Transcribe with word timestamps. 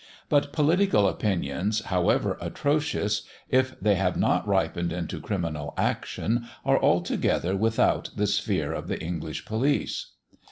But 0.29 0.51
political 0.51 1.07
opinions, 1.07 1.81
however 1.83 2.35
atrocious, 2.41 3.21
if 3.51 3.79
they 3.79 3.93
have 3.93 4.17
not 4.17 4.47
ripened 4.47 4.91
into 4.91 5.21
criminal 5.21 5.75
action, 5.77 6.47
are 6.65 6.81
altogether 6.81 7.55
without 7.55 8.09
the 8.15 8.25
sphere 8.25 8.73
of 8.73 8.87
the 8.87 8.99
English 8.99 9.45
police. 9.45 10.13